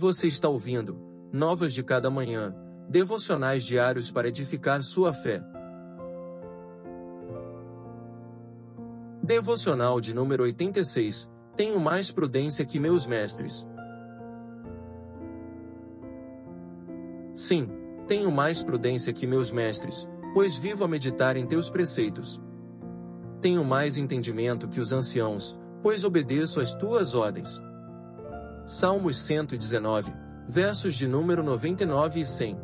Você 0.00 0.28
está 0.28 0.48
ouvindo 0.48 0.96
Novas 1.32 1.74
de 1.74 1.82
Cada 1.82 2.08
Manhã, 2.08 2.54
devocionais 2.88 3.64
diários 3.64 4.12
para 4.12 4.28
edificar 4.28 4.80
sua 4.80 5.12
fé. 5.12 5.42
Devocional 9.20 10.00
de 10.00 10.14
número 10.14 10.44
86. 10.44 11.28
Tenho 11.56 11.80
mais 11.80 12.12
prudência 12.12 12.64
que 12.64 12.78
meus 12.78 13.08
mestres. 13.08 13.66
Sim, 17.34 17.68
tenho 18.06 18.30
mais 18.30 18.62
prudência 18.62 19.12
que 19.12 19.26
meus 19.26 19.50
mestres, 19.50 20.08
pois 20.32 20.56
vivo 20.56 20.84
a 20.84 20.88
meditar 20.88 21.36
em 21.36 21.44
teus 21.44 21.68
preceitos. 21.68 22.40
Tenho 23.40 23.64
mais 23.64 23.96
entendimento 23.96 24.68
que 24.68 24.78
os 24.78 24.92
anciãos, 24.92 25.58
pois 25.82 26.04
obedeço 26.04 26.60
às 26.60 26.72
tuas 26.72 27.16
ordens. 27.16 27.60
Salmos 28.70 29.16
119, 29.20 30.12
versos 30.46 30.94
de 30.94 31.08
número 31.08 31.42
99 31.42 32.20
e 32.20 32.26
100. 32.26 32.60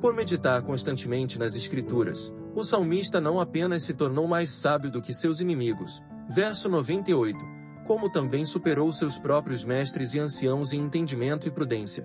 Por 0.00 0.14
meditar 0.14 0.62
constantemente 0.62 1.40
nas 1.40 1.56
Escrituras, 1.56 2.32
o 2.54 2.62
salmista 2.62 3.20
não 3.20 3.40
apenas 3.40 3.82
se 3.82 3.94
tornou 3.94 4.28
mais 4.28 4.50
sábio 4.50 4.92
do 4.92 5.02
que 5.02 5.12
seus 5.12 5.40
inimigos, 5.40 6.00
verso 6.30 6.68
98, 6.68 7.36
como 7.84 8.08
também 8.08 8.44
superou 8.44 8.92
seus 8.92 9.18
próprios 9.18 9.64
mestres 9.64 10.14
e 10.14 10.20
anciãos 10.20 10.72
em 10.72 10.78
entendimento 10.78 11.48
e 11.48 11.50
prudência. 11.50 12.04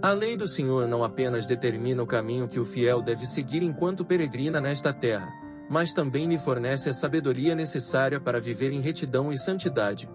A 0.00 0.12
lei 0.12 0.34
do 0.34 0.48
Senhor 0.48 0.88
não 0.88 1.04
apenas 1.04 1.46
determina 1.46 2.02
o 2.02 2.06
caminho 2.06 2.48
que 2.48 2.58
o 2.58 2.64
fiel 2.64 3.02
deve 3.02 3.26
seguir 3.26 3.62
enquanto 3.62 4.02
peregrina 4.02 4.60
nesta 4.60 4.92
terra, 4.94 5.41
mas 5.72 5.94
também 5.94 6.26
lhe 6.26 6.38
fornece 6.38 6.90
a 6.90 6.92
sabedoria 6.92 7.54
necessária 7.54 8.20
para 8.20 8.38
viver 8.38 8.74
em 8.74 8.80
retidão 8.82 9.32
e 9.32 9.38
santidade. 9.38 10.06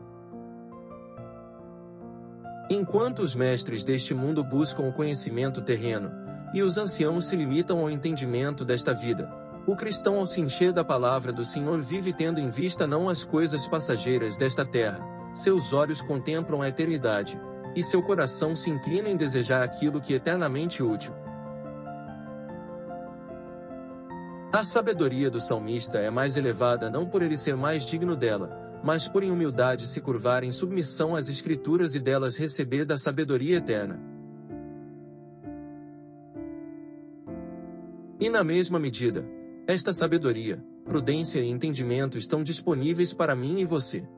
Enquanto 2.69 3.23
os 3.23 3.33
mestres 3.33 3.83
deste 3.83 4.13
mundo 4.13 4.43
buscam 4.43 4.83
o 4.83 4.93
conhecimento 4.93 5.59
terreno, 5.59 6.11
e 6.53 6.61
os 6.61 6.77
anciãos 6.77 7.25
se 7.25 7.35
limitam 7.35 7.79
ao 7.79 7.89
entendimento 7.89 8.63
desta 8.63 8.93
vida, 8.93 9.33
o 9.65 9.75
cristão 9.75 10.19
ao 10.19 10.27
se 10.27 10.39
encher 10.39 10.71
da 10.71 10.83
palavra 10.83 11.33
do 11.33 11.43
Senhor 11.43 11.81
vive 11.81 12.13
tendo 12.13 12.39
em 12.39 12.49
vista 12.49 12.85
não 12.85 13.09
as 13.09 13.23
coisas 13.23 13.67
passageiras 13.67 14.37
desta 14.37 14.63
terra, 14.63 15.03
seus 15.33 15.73
olhos 15.73 16.03
contemplam 16.03 16.61
a 16.61 16.69
eternidade, 16.69 17.41
e 17.75 17.81
seu 17.81 18.03
coração 18.03 18.55
se 18.55 18.69
inclina 18.69 19.09
em 19.09 19.17
desejar 19.17 19.63
aquilo 19.63 19.99
que 19.99 20.13
é 20.13 20.17
eternamente 20.17 20.83
útil. 20.83 21.15
A 24.57 24.63
sabedoria 24.63 25.29
do 25.29 25.39
salmista 25.39 25.99
é 25.99 26.09
mais 26.09 26.35
elevada 26.35 26.89
não 26.89 27.05
por 27.05 27.21
ele 27.21 27.37
ser 27.37 27.55
mais 27.55 27.85
digno 27.85 28.15
dela, 28.15 28.79
mas 28.83 29.07
por 29.07 29.21
em 29.21 29.29
humildade 29.29 29.85
se 29.85 30.01
curvar 30.01 30.43
em 30.43 30.51
submissão 30.51 31.15
às 31.15 31.27
escrituras 31.27 31.93
e 31.93 31.99
delas 31.99 32.37
receber 32.37 32.83
da 32.83 32.97
sabedoria 32.97 33.57
eterna. 33.57 34.01
E 38.19 38.31
na 38.31 38.43
mesma 38.43 38.79
medida, 38.79 39.23
esta 39.67 39.93
sabedoria, 39.93 40.59
prudência 40.85 41.39
e 41.39 41.51
entendimento 41.51 42.17
estão 42.17 42.41
disponíveis 42.41 43.13
para 43.13 43.35
mim 43.35 43.59
e 43.59 43.65
você. 43.65 44.09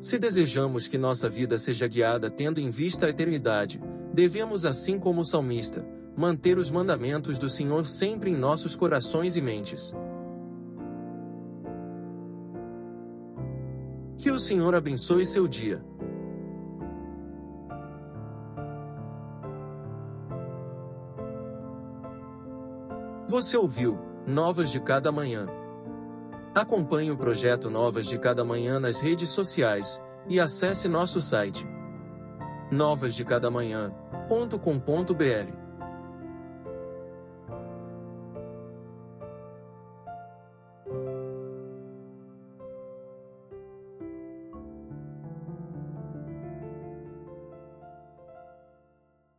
Se 0.00 0.18
desejamos 0.18 0.88
que 0.88 0.98
nossa 0.98 1.28
vida 1.28 1.56
seja 1.56 1.86
guiada 1.86 2.28
tendo 2.28 2.60
em 2.60 2.68
vista 2.68 3.06
a 3.06 3.10
eternidade, 3.10 3.80
devemos, 4.12 4.64
assim 4.64 4.98
como 4.98 5.20
o 5.20 5.24
salmista, 5.24 5.86
manter 6.16 6.58
os 6.58 6.70
mandamentos 6.70 7.36
do 7.36 7.48
Senhor 7.48 7.86
sempre 7.86 8.30
em 8.30 8.36
nossos 8.36 8.74
corações 8.74 9.36
e 9.36 9.42
mentes. 9.42 9.92
Que 14.16 14.30
o 14.30 14.40
Senhor 14.40 14.74
abençoe 14.74 15.26
seu 15.26 15.46
dia. 15.46 15.84
Você 23.28 23.56
ouviu 23.56 23.98
Novas 24.26 24.70
de 24.70 24.80
Cada 24.80 25.12
Manhã. 25.12 25.46
Acompanhe 26.54 27.10
o 27.10 27.18
projeto 27.18 27.68
Novas 27.68 28.06
de 28.06 28.18
Cada 28.18 28.44
Manhã 28.44 28.80
nas 28.80 29.00
redes 29.00 29.28
sociais 29.28 30.00
e 30.28 30.40
acesse 30.40 30.88
nosso 30.88 31.20
site 31.20 31.68
novasdecadamanhã.com.br. 32.70 35.65